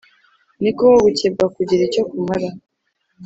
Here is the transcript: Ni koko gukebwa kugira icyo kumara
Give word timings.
Ni 0.61 0.71
koko 0.77 0.97
gukebwa 1.05 1.45
kugira 1.55 1.81
icyo 1.87 2.03
kumara 2.09 2.47